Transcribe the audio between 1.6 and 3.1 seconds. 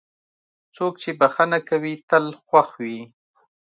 کوي، تل خوښ وي.